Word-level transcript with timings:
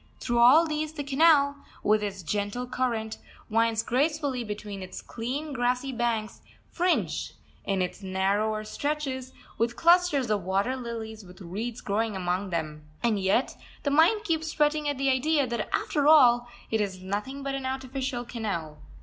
Through 0.19 0.39
all 0.39 0.65
these 0.65 0.93
the 0.93 1.03
canal, 1.03 1.57
with 1.83 2.01
its 2.01 2.23
gentle 2.23 2.65
current, 2.65 3.19
winds 3.51 3.83
gracefully 3.83 4.43
between 4.43 4.81
its 4.81 4.99
clean, 4.99 5.53
grassy 5.53 5.91
banks, 5.91 6.41
fringed, 6.71 7.33
in 7.65 7.83
its 7.83 8.01
narrower 8.01 8.63
stretches, 8.63 9.31
with 9.59 9.75
clusters 9.75 10.31
of 10.31 10.41
water 10.41 10.75
lilies 10.75 11.23
with 11.23 11.39
reeds 11.39 11.81
growing 11.81 12.15
among 12.15 12.49
them. 12.49 12.81
And 13.03 13.19
yet 13.19 13.55
the 13.83 13.91
mind 13.91 14.23
keeps 14.23 14.51
fretting 14.51 14.89
at 14.89 14.97
the 14.97 15.11
idea 15.11 15.45
that 15.45 15.69
after 15.71 16.07
all 16.07 16.49
it 16.71 16.81
is 16.81 16.99
nothing 17.03 17.43
but 17.43 17.53
an 17.53 17.67
artificial 17.67 18.25
canal. 18.25 18.79